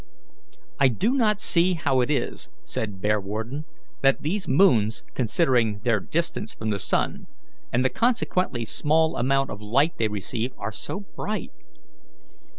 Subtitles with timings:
[0.79, 3.65] "I do not see how it is," said Bearwarden,
[4.01, 7.27] "that these moons, considering their distance from the sun,
[7.71, 11.51] and the consequently small amount of light they receive, are so bright."